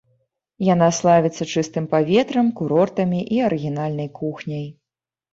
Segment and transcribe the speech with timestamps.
[0.67, 4.65] Яна славіцца чыстым паветрам, курортамі і арыгінальнай кухняй.